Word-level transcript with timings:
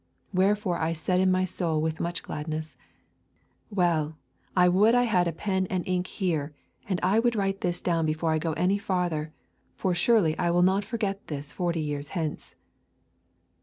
Wherefore 0.33 0.81
I 0.81 0.93
said 0.93 1.19
in 1.19 1.29
my 1.29 1.45
soul 1.45 1.79
with 1.79 1.99
much 1.99 2.23
gladness, 2.23 2.75
Well, 3.69 4.17
I 4.57 4.67
would 4.67 4.95
I 4.95 5.03
had 5.03 5.27
a 5.27 5.31
pen 5.31 5.67
and 5.67 5.87
ink 5.87 6.07
here 6.07 6.55
and 6.89 6.99
I 7.03 7.19
would 7.19 7.35
write 7.35 7.61
this 7.61 7.79
down 7.79 8.07
before 8.07 8.31
I 8.31 8.39
go 8.39 8.53
any 8.53 8.79
farther, 8.79 9.31
for 9.75 9.93
surely 9.93 10.35
I 10.39 10.49
will 10.49 10.63
not 10.63 10.83
forget 10.83 11.27
this 11.27 11.51
forty 11.51 11.81
years 11.81 12.07
hence.' 12.17 12.55